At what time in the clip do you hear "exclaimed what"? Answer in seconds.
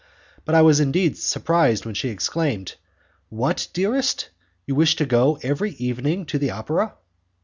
2.09-3.67